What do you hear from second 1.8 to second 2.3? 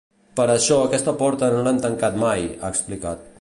tancat